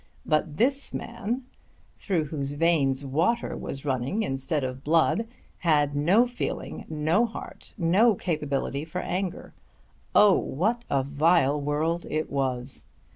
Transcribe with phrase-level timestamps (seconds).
[0.25, 1.43] But this man,
[1.95, 5.27] through whose veins water was running instead of blood,
[5.59, 9.53] had no feeling, no heart, no capability for anger!
[10.15, 12.85] Oh, what a vile world it was!